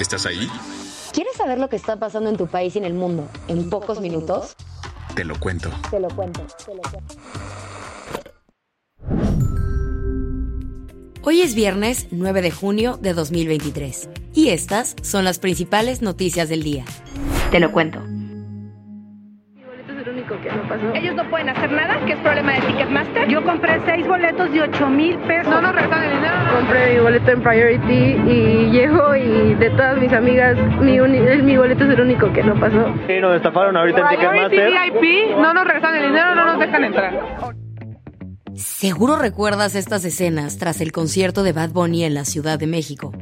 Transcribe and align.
¿Estás 0.00 0.26
ahí? 0.26 0.48
¿Quieres 1.12 1.34
saber 1.36 1.58
lo 1.58 1.68
que 1.68 1.76
está 1.76 1.96
pasando 1.96 2.30
en 2.30 2.36
tu 2.36 2.46
país 2.46 2.76
y 2.76 2.78
en 2.78 2.84
el 2.84 2.94
mundo 2.94 3.28
en 3.48 3.68
pocos 3.68 4.00
minutos? 4.00 4.54
Te 5.14 5.24
lo 5.24 5.38
cuento. 5.38 5.70
Te 5.90 5.98
lo 5.98 6.08
cuento, 6.08 6.46
te 6.64 6.74
lo 6.74 6.82
cuento. 6.82 7.14
Hoy 11.22 11.42
es 11.42 11.54
viernes 11.54 12.06
9 12.12 12.42
de 12.42 12.50
junio 12.52 12.96
de 12.96 13.12
2023 13.12 14.08
y 14.34 14.50
estas 14.50 14.94
son 15.02 15.24
las 15.24 15.40
principales 15.40 16.00
noticias 16.00 16.48
del 16.48 16.62
día. 16.62 16.84
Te 17.50 17.58
lo 17.58 17.72
cuento. 17.72 18.00
Ellos 20.94 21.14
no 21.16 21.28
pueden 21.28 21.48
hacer 21.48 21.72
nada, 21.72 22.04
que 22.06 22.12
es 22.12 22.18
problema 22.20 22.52
de 22.52 22.60
Ticketmaster. 22.60 23.28
Yo 23.28 23.44
compré 23.44 23.80
seis 23.84 24.06
boletos 24.06 24.52
de 24.52 24.62
8 24.62 24.86
mil 24.88 25.18
pesos. 25.20 25.48
No 25.48 25.60
nos 25.60 25.74
regresan 25.74 26.04
el 26.04 26.16
dinero. 26.16 26.37
Compré 26.54 26.94
mi 26.94 27.00
boleto 27.00 27.30
en 27.30 27.42
Priority 27.42 27.92
y 27.92 28.70
llego 28.70 29.14
y 29.14 29.54
de 29.54 29.70
todas 29.70 29.98
mis 29.98 30.12
amigas, 30.12 30.56
mi, 30.80 30.98
uni- 31.00 31.20
mi 31.42 31.56
boleto 31.56 31.84
es 31.84 31.90
el 31.90 32.00
único 32.00 32.32
que 32.32 32.42
no 32.42 32.58
pasó. 32.58 32.92
Sí, 33.06 33.20
nos 33.20 33.36
estafaron 33.36 33.76
ahorita 33.76 34.00
en 34.00 34.08
Ticketmaster. 34.08 34.70
VIP, 34.70 35.36
no 35.38 35.52
nos 35.54 35.64
regresan 35.66 35.94
el 35.96 36.02
dinero, 36.08 36.34
no 36.34 36.44
nos 36.46 36.58
dejan 36.58 36.84
entrar. 36.84 37.20
Seguro 38.54 39.16
recuerdas 39.16 39.74
estas 39.76 40.04
escenas 40.04 40.58
tras 40.58 40.80
el 40.80 40.90
concierto 40.90 41.42
de 41.42 41.52
Bad 41.52 41.70
Bunny 41.70 42.04
en 42.04 42.14
la 42.14 42.24
Ciudad 42.24 42.58
de 42.58 42.66
México. 42.66 43.12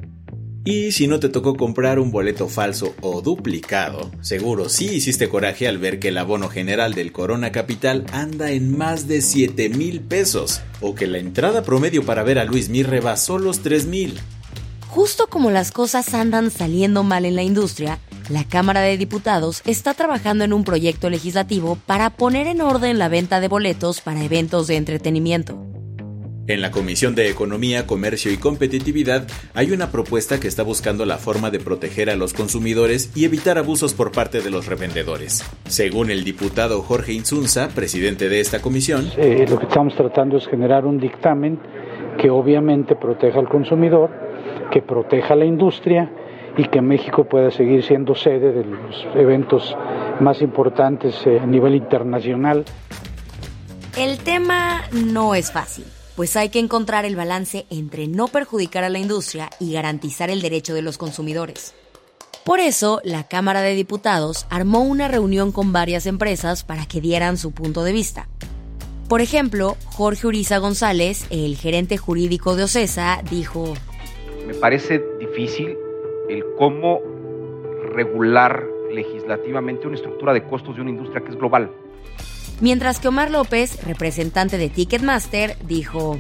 Y 0.69 0.91
si 0.91 1.07
no 1.07 1.21
te 1.21 1.29
tocó 1.29 1.55
comprar 1.55 2.01
un 2.01 2.11
boleto 2.11 2.49
falso 2.49 2.97
o 3.01 3.23
duplicado, 3.23 4.11
seguro 4.21 4.69
sí 4.69 4.87
hiciste 4.87 5.29
coraje 5.29 5.69
al 5.69 5.79
ver 5.79 6.01
que 6.01 6.09
el 6.09 6.19
abono 6.19 6.49
general 6.49 6.93
del 6.93 7.13
Corona 7.13 7.53
Capital 7.53 8.05
anda 8.11 8.51
en 8.51 8.77
más 8.77 9.07
de 9.07 9.23
7 9.23 9.69
mil 9.69 10.01
pesos, 10.01 10.63
o 10.81 10.97
que 10.97 11.07
la 11.07 11.19
entrada 11.19 11.63
promedio 11.63 12.05
para 12.05 12.25
ver 12.25 12.41
a 12.41 12.45
Luis 12.45 12.69
Mir 12.69 12.91
rebasó 12.91 13.39
los 13.39 13.61
3 13.61 13.87
mil. 13.87 14.19
Justo 14.89 15.29
como 15.29 15.53
las 15.53 15.71
cosas 15.71 16.13
andan 16.15 16.51
saliendo 16.51 17.05
mal 17.05 17.27
en 17.27 17.37
la 17.37 17.45
industria, 17.45 18.01
la 18.29 18.43
Cámara 18.43 18.81
de 18.81 18.97
Diputados 18.97 19.63
está 19.67 19.95
trabajando 19.95 20.43
en 20.43 20.53
un 20.53 20.65
proyecto 20.65 21.11
legislativo 21.11 21.79
para 21.87 22.11
poner 22.11 22.49
en 22.49 22.61
orden 22.61 22.99
la 22.99 23.09
venta 23.09 23.39
de 23.39 23.47
boletos 23.47 24.01
para 24.01 24.25
eventos 24.25 24.67
de 24.67 24.75
entretenimiento. 24.77 25.66
En 26.49 26.61
la 26.61 26.71
Comisión 26.71 27.17
de 27.17 27.29
Economía, 27.29 27.89
Comercio 27.89 28.31
y 28.33 28.37
Competitividad 28.37 29.27
hay 29.53 29.73
una 29.73 29.91
propuesta 29.91 30.39
que 30.39 30.47
está 30.47 30.63
buscando 30.63 31.05
la 31.05 31.19
forma 31.19 31.51
de 31.51 31.59
proteger 31.59 32.09
a 32.09 32.15
los 32.15 32.35
consumidores 32.35 33.11
y 33.17 33.25
evitar 33.25 33.59
abusos 33.59 33.95
por 33.95 34.13
parte 34.13 34.41
de 34.41 34.51
los 34.53 34.67
revendedores. 34.67 35.45
Según 35.67 36.11
el 36.11 36.23
diputado 36.23 36.83
Jorge 36.83 37.13
Insunza, 37.15 37.69
presidente 37.75 38.29
de 38.29 38.39
esta 38.39 38.61
comisión, 38.61 39.11
Eh, 39.17 39.45
lo 39.49 39.59
que 39.59 39.67
estamos 39.67 39.97
tratando 39.97 40.37
es 40.37 40.47
generar 40.47 40.85
un 40.85 41.01
dictamen 41.01 41.59
que 42.17 42.31
obviamente 42.31 42.95
proteja 42.95 43.41
al 43.41 43.49
consumidor, 43.49 44.11
que 44.71 44.83
proteja 44.83 45.35
a 45.35 45.37
la 45.37 45.47
industria 45.47 46.13
y 46.57 46.69
que 46.69 46.81
México 46.81 47.25
pueda 47.25 47.51
seguir 47.51 47.83
siendo 47.83 48.15
sede 48.15 48.53
de 48.53 48.65
los 48.65 49.07
eventos 49.17 49.77
más 50.21 50.41
importantes 50.43 51.27
eh, 51.27 51.41
a 51.41 51.47
nivel 51.47 51.75
internacional. 51.75 52.65
El 53.99 54.19
tema 54.19 54.83
no 54.93 55.35
es 55.35 55.51
fácil, 55.51 55.85
pues 56.17 56.35
hay 56.37 56.49
que 56.49 56.59
encontrar 56.59 57.05
el 57.05 57.15
balance 57.15 57.67
entre 57.71 58.09
no 58.09 58.27
perjudicar 58.27 58.83
a 58.83 58.89
la 58.89 58.99
industria 58.99 59.51
y 59.61 59.73
garantizar 59.73 60.31
el 60.31 60.41
derecho 60.41 60.75
de 60.75 60.83
los 60.83 60.99
consumidores. 60.99 61.75
Por 62.45 62.61
eso, 62.61 63.01
la 63.05 63.25
Cámara 63.25 63.61
de 63.61 63.75
Diputados 63.75 64.47
armó 64.51 64.83
una 64.83 65.09
reunión 65.09 65.53
con 65.53 65.73
varias 65.73 66.07
empresas 66.07 66.65
para 66.65 66.87
que 66.87 67.01
dieran 67.01 67.37
su 67.37 67.53
punto 67.53 67.85
de 67.85 67.93
vista. 67.93 68.29
Por 69.09 69.21
ejemplo, 69.21 69.77
Jorge 69.87 70.27
Uriza 70.27 70.59
González, 70.59 71.27
el 71.31 71.57
gerente 71.57 71.97
jurídico 71.97 72.57
de 72.57 72.65
OCESA, 72.65 73.23
dijo, 73.31 73.75
Me 74.47 74.55
parece 74.55 75.03
difícil 75.21 75.77
el 76.29 76.45
cómo 76.57 77.01
regular 77.93 78.65
legislativamente 78.93 79.87
una 79.87 79.97
estructura 79.97 80.33
de 80.33 80.45
costos 80.45 80.77
de 80.77 80.83
una 80.83 80.91
industria 80.91 81.23
que 81.23 81.31
es 81.31 81.37
global. 81.37 81.71
Mientras 82.61 83.01
que 83.01 83.09
Omar 83.09 83.31
López, 83.31 83.83
representante 83.85 84.59
de 84.59 84.69
Ticketmaster, 84.69 85.57
dijo, 85.67 86.19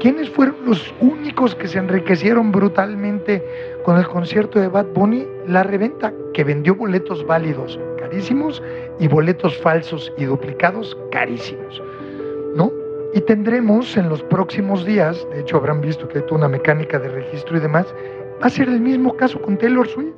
¿Quiénes 0.00 0.30
fueron 0.30 0.56
los 0.64 0.94
únicos 1.00 1.56
que 1.56 1.66
se 1.66 1.78
enriquecieron 1.78 2.52
brutalmente 2.52 3.42
con 3.84 3.98
el 3.98 4.06
concierto 4.06 4.60
de 4.60 4.68
Bad 4.68 4.86
Bunny? 4.94 5.26
La 5.48 5.64
reventa, 5.64 6.12
que 6.32 6.44
vendió 6.44 6.76
boletos 6.76 7.26
válidos 7.26 7.78
carísimos 7.98 8.62
y 9.00 9.08
boletos 9.08 9.56
falsos 9.58 10.12
y 10.16 10.24
duplicados 10.24 10.96
carísimos. 11.10 11.82
¿No? 12.54 12.72
Y 13.12 13.20
tendremos 13.22 13.96
en 13.96 14.08
los 14.08 14.22
próximos 14.22 14.84
días, 14.84 15.26
de 15.32 15.40
hecho 15.40 15.56
habrán 15.56 15.80
visto 15.80 16.06
que 16.08 16.18
hay 16.18 16.24
toda 16.24 16.36
una 16.36 16.48
mecánica 16.48 16.98
de 16.98 17.08
registro 17.08 17.56
y 17.56 17.60
demás, 17.60 17.86
va 18.40 18.46
a 18.46 18.50
ser 18.50 18.68
el 18.68 18.80
mismo 18.80 19.16
caso 19.16 19.40
con 19.40 19.58
Taylor 19.58 19.88
Swift. 19.88 20.14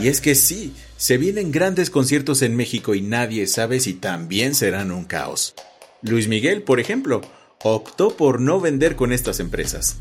Y 0.00 0.08
es 0.08 0.20
que 0.20 0.34
sí, 0.34 0.72
se 0.96 1.18
vienen 1.18 1.50
grandes 1.50 1.90
conciertos 1.90 2.42
en 2.42 2.56
México 2.56 2.94
y 2.94 3.02
nadie 3.02 3.46
sabe 3.46 3.80
si 3.80 3.94
también 3.94 4.54
serán 4.54 4.90
un 4.90 5.04
caos. 5.04 5.54
Luis 6.02 6.28
Miguel, 6.28 6.62
por 6.62 6.80
ejemplo, 6.80 7.20
optó 7.62 8.16
por 8.16 8.40
no 8.40 8.60
vender 8.60 8.96
con 8.96 9.12
estas 9.12 9.40
empresas. 9.40 9.96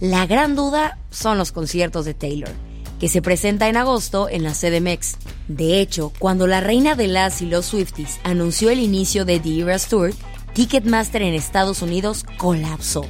La 0.00 0.26
gran 0.26 0.56
duda 0.56 0.98
son 1.10 1.38
los 1.38 1.52
conciertos 1.52 2.04
de 2.04 2.14
Taylor, 2.14 2.50
que 2.98 3.08
se 3.08 3.22
presenta 3.22 3.68
en 3.68 3.76
agosto 3.76 4.28
en 4.28 4.42
la 4.42 4.52
CDMX. 4.52 5.16
De 5.48 5.80
hecho, 5.80 6.12
cuando 6.18 6.46
la 6.46 6.60
reina 6.60 6.94
de 6.94 7.08
las 7.08 7.42
y 7.42 7.46
los 7.46 7.66
Swifties 7.66 8.18
anunció 8.24 8.70
el 8.70 8.80
inicio 8.80 9.24
de 9.24 9.38
The 9.38 9.60
Eras 9.60 9.88
Tour, 9.88 10.12
Ticketmaster 10.54 11.22
en 11.22 11.34
Estados 11.34 11.82
Unidos 11.82 12.24
colapsó. 12.38 13.06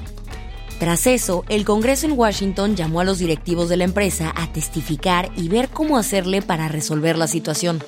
Tras 0.83 1.07
eso, 1.07 1.45
el 1.49 1.65
Congreso 1.65 2.09
en 2.09 2.19
Washington 2.19 2.75
llamó 2.75 2.99
a 2.99 3.05
los 3.05 3.21
directivos 3.21 3.69
de 3.69 3.77
la 3.77 3.85
empresa 3.85 4.33
a 4.35 4.53
testificar 4.53 5.31
y 5.37 5.49
ver 5.49 5.69
cómo 5.69 5.97
hacerle 5.97 6.43
para 6.43 6.67
resolver 6.67 7.17
la 7.17 7.29
situación. 7.29 7.85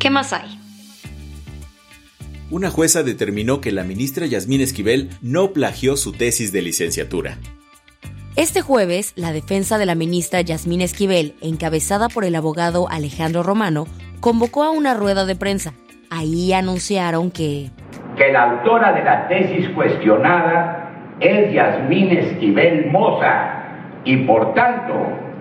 ¿Qué 0.00 0.10
más 0.10 0.32
hay? 0.32 0.58
Una 2.50 2.72
jueza 2.72 3.04
determinó 3.04 3.60
que 3.60 3.70
la 3.70 3.84
ministra 3.84 4.26
Yasmín 4.26 4.62
Esquivel 4.62 5.10
no 5.20 5.52
plagió 5.52 5.96
su 5.96 6.10
tesis 6.10 6.50
de 6.50 6.62
licenciatura. 6.62 7.38
Este 8.34 8.62
jueves, 8.62 9.12
la 9.14 9.32
defensa 9.32 9.78
de 9.78 9.86
la 9.86 9.94
ministra 9.94 10.40
Yasmín 10.40 10.80
Esquivel, 10.80 11.36
encabezada 11.40 12.08
por 12.08 12.24
el 12.24 12.34
abogado 12.34 12.88
Alejandro 12.90 13.44
Romano, 13.44 13.86
convocó 14.18 14.64
a 14.64 14.72
una 14.72 14.94
rueda 14.94 15.24
de 15.24 15.36
prensa. 15.36 15.72
Ahí 16.10 16.52
anunciaron 16.52 17.30
que 17.30 17.70
que 18.16 18.32
la 18.32 18.50
autora 18.50 18.92
de 18.92 19.04
la 19.04 19.28
tesis 19.28 19.68
cuestionada 19.70 21.16
es 21.20 21.52
Yasmín 21.52 22.10
Esquivel 22.10 22.90
Moza 22.90 23.62
y 24.04 24.16
por 24.18 24.54
tanto 24.54 24.94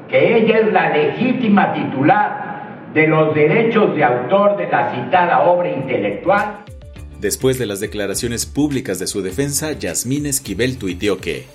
que 0.09 0.38
ella 0.38 0.59
es 0.59 0.72
la 0.72 0.90
legítima 0.90 1.74
titular 1.74 2.90
de 2.94 3.08
los 3.08 3.34
derechos 3.34 3.96
de 3.96 4.04
autor 4.04 4.58
de 4.58 4.68
la 4.68 4.94
citada 4.94 5.44
obra 5.44 5.69
intelectual. 5.69 6.63
Después 7.19 7.57
de 7.57 7.66
las 7.66 7.80
declaraciones 7.80 8.45
públicas 8.45 9.00
de 9.00 9.07
su 9.07 9.22
defensa, 9.22 9.74
Yasmín 9.74 10.25
Esquivel 10.25 10.78
tuiteó 10.78 11.18
que 11.18 11.45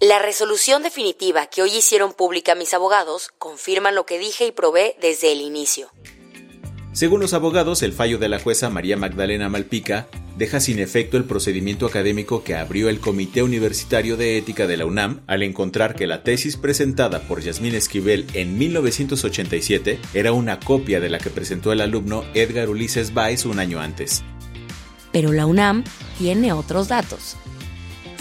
la 0.00 0.18
resolución 0.18 0.82
definitiva 0.82 1.46
que 1.46 1.62
hoy 1.62 1.70
hicieron 1.70 2.12
pública 2.12 2.54
mis 2.54 2.74
abogados 2.74 3.30
confirman 3.38 3.94
lo 3.94 4.04
que 4.04 4.18
dije 4.18 4.46
y 4.46 4.52
probé 4.52 4.96
desde 5.00 5.32
el 5.32 5.40
inicio. 5.40 5.88
Según 6.94 7.18
los 7.18 7.34
abogados, 7.34 7.82
el 7.82 7.92
fallo 7.92 8.18
de 8.18 8.28
la 8.28 8.38
jueza 8.38 8.70
María 8.70 8.96
Magdalena 8.96 9.48
Malpica 9.48 10.06
deja 10.38 10.60
sin 10.60 10.78
efecto 10.78 11.16
el 11.16 11.24
procedimiento 11.24 11.86
académico 11.86 12.44
que 12.44 12.54
abrió 12.54 12.88
el 12.88 13.00
Comité 13.00 13.42
Universitario 13.42 14.16
de 14.16 14.38
Ética 14.38 14.68
de 14.68 14.76
la 14.76 14.86
UNAM 14.86 15.22
al 15.26 15.42
encontrar 15.42 15.96
que 15.96 16.06
la 16.06 16.22
tesis 16.22 16.56
presentada 16.56 17.18
por 17.22 17.40
Yasmín 17.40 17.74
Esquivel 17.74 18.26
en 18.32 18.56
1987 18.58 19.98
era 20.14 20.30
una 20.30 20.60
copia 20.60 21.00
de 21.00 21.10
la 21.10 21.18
que 21.18 21.30
presentó 21.30 21.72
el 21.72 21.80
alumno 21.80 22.22
Edgar 22.32 22.68
Ulises 22.68 23.12
Baez 23.12 23.44
un 23.44 23.58
año 23.58 23.80
antes. 23.80 24.22
Pero 25.10 25.32
la 25.32 25.46
UNAM 25.46 25.82
tiene 26.16 26.52
otros 26.52 26.86
datos. 26.86 27.36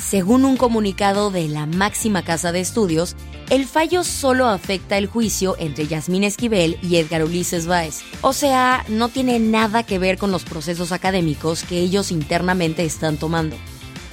Según 0.06 0.44
un 0.46 0.58
comunicado 0.58 1.32
de 1.32 1.48
la 1.48 1.66
máxima 1.66 2.24
casa 2.24 2.52
de 2.52 2.60
estudios, 2.60 3.16
El 3.50 3.66
fallo 3.66 4.04
solo 4.04 4.48
afecta 4.48 4.98
el 4.98 5.06
juicio 5.06 5.56
entre 5.60 5.86
Yasmín 5.86 6.24
Esquivel 6.24 6.78
y 6.82 6.96
Edgar 6.96 7.24
Ulises 7.24 7.68
Báez. 7.68 8.02
O 8.22 8.34
sea, 8.34 8.86
no 8.88 9.10
tiene 9.10 9.38
nada 9.40 9.84
que 9.84 10.00
ver 10.00 10.18
con 10.18 10.32
los 10.32 10.44
procesos 10.44 10.92
académicos 10.92 11.64
que 11.64 11.80
ellos 11.80 12.12
internamente 12.12 12.86
están 12.86 13.18
tomando. 13.18 13.56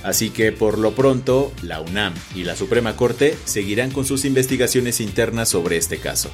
Así 0.03 0.31
que 0.31 0.53
por 0.53 0.79
lo 0.79 0.95
pronto, 0.95 1.53
la 1.63 1.81
UNAM 1.81 2.15
y 2.35 2.43
la 2.45 2.57
Suprema 2.57 2.97
Corte 2.97 3.39
seguirán 3.45 3.93
con 3.93 4.05
sus 4.05 4.25
investigaciones 4.25 5.01
internas 5.01 5.49
sobre 5.49 5.77
este 5.77 5.99
caso. 5.99 6.31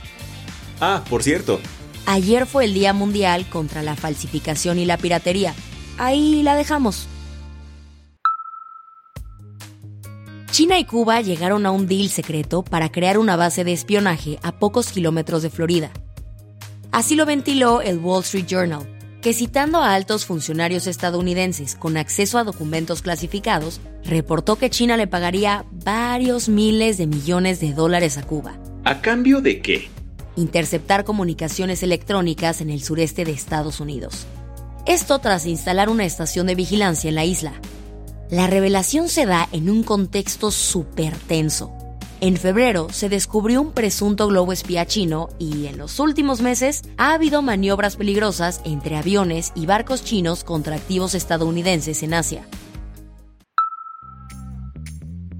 Ah, 0.80 1.04
por 1.08 1.22
cierto. 1.22 1.60
Ayer 2.06 2.46
fue 2.46 2.64
el 2.64 2.74
Día 2.74 2.92
Mundial 2.92 3.46
contra 3.48 3.82
la 3.82 3.94
Falsificación 3.94 4.78
y 4.78 4.84
la 4.84 4.96
Piratería. 4.96 5.54
Ahí 5.98 6.42
la 6.42 6.56
dejamos. 6.56 7.08
China 10.56 10.78
y 10.78 10.84
Cuba 10.86 11.20
llegaron 11.20 11.66
a 11.66 11.70
un 11.70 11.86
deal 11.86 12.08
secreto 12.08 12.62
para 12.64 12.90
crear 12.90 13.18
una 13.18 13.36
base 13.36 13.62
de 13.62 13.74
espionaje 13.74 14.38
a 14.42 14.52
pocos 14.52 14.88
kilómetros 14.88 15.42
de 15.42 15.50
Florida. 15.50 15.90
Así 16.92 17.14
lo 17.14 17.26
ventiló 17.26 17.82
el 17.82 17.98
Wall 17.98 18.22
Street 18.22 18.46
Journal, 18.46 18.88
que 19.20 19.34
citando 19.34 19.80
a 19.80 19.92
altos 19.92 20.24
funcionarios 20.24 20.86
estadounidenses 20.86 21.74
con 21.74 21.98
acceso 21.98 22.38
a 22.38 22.44
documentos 22.44 23.02
clasificados, 23.02 23.82
reportó 24.02 24.56
que 24.56 24.70
China 24.70 24.96
le 24.96 25.06
pagaría 25.06 25.66
varios 25.72 26.48
miles 26.48 26.96
de 26.96 27.06
millones 27.06 27.60
de 27.60 27.74
dólares 27.74 28.16
a 28.16 28.22
Cuba. 28.22 28.58
¿A 28.84 29.02
cambio 29.02 29.42
de 29.42 29.60
qué? 29.60 29.90
Interceptar 30.36 31.04
comunicaciones 31.04 31.82
electrónicas 31.82 32.62
en 32.62 32.70
el 32.70 32.82
sureste 32.82 33.26
de 33.26 33.32
Estados 33.32 33.78
Unidos. 33.78 34.24
Esto 34.86 35.18
tras 35.18 35.44
instalar 35.44 35.90
una 35.90 36.06
estación 36.06 36.46
de 36.46 36.54
vigilancia 36.54 37.10
en 37.10 37.14
la 37.14 37.26
isla, 37.26 37.52
la 38.30 38.46
revelación 38.46 39.08
se 39.08 39.26
da 39.26 39.48
en 39.52 39.70
un 39.70 39.82
contexto 39.82 40.50
súper 40.50 41.16
tenso. 41.16 41.72
En 42.20 42.36
febrero 42.36 42.88
se 42.90 43.08
descubrió 43.08 43.60
un 43.60 43.72
presunto 43.72 44.26
globo 44.26 44.52
espía 44.52 44.86
chino 44.86 45.28
y 45.38 45.66
en 45.66 45.76
los 45.76 46.00
últimos 46.00 46.40
meses 46.40 46.82
ha 46.96 47.12
habido 47.12 47.42
maniobras 47.42 47.96
peligrosas 47.96 48.62
entre 48.64 48.96
aviones 48.96 49.52
y 49.54 49.66
barcos 49.66 50.02
chinos 50.02 50.42
contra 50.42 50.76
activos 50.76 51.14
estadounidenses 51.14 52.02
en 52.02 52.14
Asia. 52.14 52.48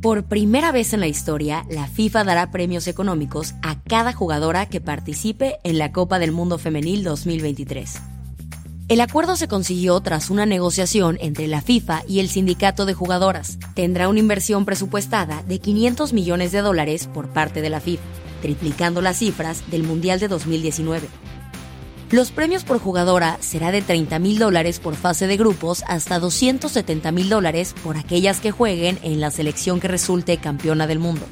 Por 0.03 0.25
primera 0.25 0.71
vez 0.71 0.93
en 0.93 1.01
la 1.01 1.09
historia, 1.09 1.65
la 1.71 1.89
FIFA 1.89 2.25
dará 2.25 2.51
premios 2.51 2.87
económicos 2.87 3.55
a 3.63 3.83
cada 3.83 4.13
jugadora 4.13 4.67
que 4.67 4.81
participe 4.81 5.57
en 5.65 5.79
la 5.79 5.91
Copa 5.91 6.19
del 6.19 6.31
Mundo 6.31 6.59
Femenil 6.59 7.03
2023. 7.03 8.16
El 8.89 9.01
acuerdo 9.01 9.35
se 9.35 9.49
consiguió 9.49 9.99
tras 10.01 10.31
una 10.31 10.47
negociación 10.47 11.19
entre 11.21 11.49
la 11.49 11.61
FIFA 11.61 12.05
y 12.07 12.21
el 12.21 12.29
sindicato 12.29 12.87
de 12.87 12.95
jugadoras. 12.95 13.59
Tendrá 13.75 14.09
una 14.09 14.21
inversión 14.21 14.65
presupuestada 14.65 15.43
de 15.43 15.59
500 15.59 16.13
millones 16.13 16.53
de 16.53 16.61
dólares 16.61 17.09
por 17.13 17.29
parte 17.29 17.63
de 17.63 17.71
la 17.71 17.81
FIFA, 17.81 18.05
triplicando 18.43 19.03
las 19.03 19.19
cifras 19.19 19.69
del 19.73 19.83
Mundial 19.83 20.21
de 20.21 20.29
2019. 20.29 21.09
Los 22.13 22.31
premios 22.31 22.63
por 22.63 22.79
jugadora 22.79 23.39
será 23.41 23.73
de 23.73 23.83
30 23.83 24.21
mil 24.21 24.39
dólares 24.39 24.79
por 24.79 24.95
fase 24.95 25.27
de 25.27 25.37
grupos 25.37 25.83
hasta 25.89 26.21
270 26.21 27.11
mil 27.11 27.29
dólares 27.29 27.75
por 27.83 27.97
aquellas 27.97 28.39
que 28.39 28.53
jueguen 28.53 29.01
en 29.03 29.21
la 29.21 29.33
selección 29.33 29.81
que 29.81 29.89
resulte 29.89 30.37
campeona 30.37 30.87
del 30.87 31.01
mundo. 31.01 31.27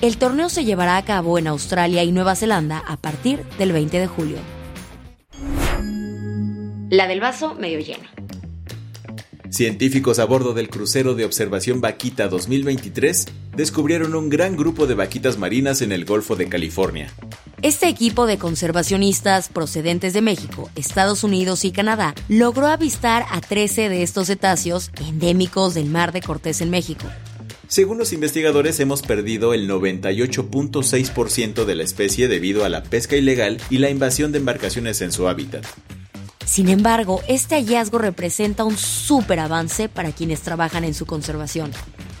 El 0.00 0.16
torneo 0.16 0.48
se 0.48 0.64
llevará 0.64 0.96
a 0.96 1.04
cabo 1.04 1.38
en 1.38 1.46
Australia 1.46 2.04
y 2.04 2.12
Nueva 2.12 2.36
Zelanda 2.36 2.82
a 2.86 2.96
partir 2.96 3.44
del 3.58 3.72
20 3.72 3.98
de 3.98 4.06
julio. 4.06 4.59
La 6.90 7.06
del 7.06 7.20
vaso 7.20 7.54
medio 7.54 7.78
lleno. 7.78 8.02
Científicos 9.48 10.18
a 10.18 10.24
bordo 10.24 10.54
del 10.54 10.68
crucero 10.68 11.14
de 11.14 11.24
observación 11.24 11.80
Vaquita 11.80 12.26
2023 12.26 13.26
descubrieron 13.54 14.16
un 14.16 14.28
gran 14.28 14.56
grupo 14.56 14.88
de 14.88 14.94
vaquitas 14.94 15.38
marinas 15.38 15.82
en 15.82 15.92
el 15.92 16.04
Golfo 16.04 16.34
de 16.34 16.48
California. 16.48 17.12
Este 17.62 17.88
equipo 17.88 18.26
de 18.26 18.38
conservacionistas 18.38 19.50
procedentes 19.50 20.14
de 20.14 20.22
México, 20.22 20.68
Estados 20.74 21.22
Unidos 21.22 21.64
y 21.64 21.70
Canadá 21.70 22.12
logró 22.28 22.66
avistar 22.66 23.24
a 23.30 23.40
13 23.40 23.88
de 23.88 24.02
estos 24.02 24.26
cetáceos 24.26 24.90
endémicos 25.06 25.74
del 25.74 25.86
Mar 25.86 26.10
de 26.10 26.22
Cortés 26.22 26.60
en 26.60 26.70
México. 26.70 27.06
Según 27.68 27.98
los 27.98 28.12
investigadores, 28.12 28.80
hemos 28.80 29.02
perdido 29.02 29.54
el 29.54 29.70
98.6% 29.70 31.64
de 31.64 31.74
la 31.76 31.84
especie 31.84 32.26
debido 32.26 32.64
a 32.64 32.68
la 32.68 32.82
pesca 32.82 33.14
ilegal 33.14 33.58
y 33.70 33.78
la 33.78 33.90
invasión 33.90 34.32
de 34.32 34.38
embarcaciones 34.38 35.02
en 35.02 35.12
su 35.12 35.28
hábitat. 35.28 35.64
Sin 36.50 36.68
embargo, 36.68 37.22
este 37.28 37.54
hallazgo 37.54 37.98
representa 37.98 38.64
un 38.64 38.76
súper 38.76 39.38
avance 39.38 39.88
para 39.88 40.10
quienes 40.10 40.40
trabajan 40.40 40.82
en 40.82 40.94
su 40.94 41.06
conservación. 41.06 41.70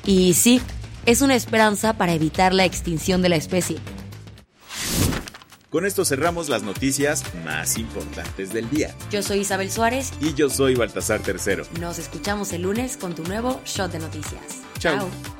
Y 0.06 0.34
sí, 0.34 0.60
es 1.04 1.20
una 1.20 1.34
esperanza 1.34 1.94
para 1.94 2.12
evitar 2.12 2.54
la 2.54 2.64
extinción 2.64 3.22
de 3.22 3.28
la 3.28 3.34
especie. 3.34 3.78
Con 5.68 5.84
esto 5.84 6.04
cerramos 6.04 6.48
las 6.48 6.62
noticias 6.62 7.24
más 7.44 7.76
importantes 7.76 8.52
del 8.52 8.70
día. 8.70 8.94
Yo 9.10 9.24
soy 9.24 9.40
Isabel 9.40 9.68
Suárez. 9.68 10.12
Y 10.20 10.32
yo 10.34 10.48
soy 10.48 10.76
Baltasar 10.76 11.20
Tercero. 11.22 11.64
Nos 11.80 11.98
escuchamos 11.98 12.52
el 12.52 12.62
lunes 12.62 12.96
con 12.98 13.16
tu 13.16 13.24
nuevo 13.24 13.60
Shot 13.64 13.90
de 13.90 13.98
Noticias. 13.98 14.62
Chao. 14.78 14.98
Chao. 14.98 15.39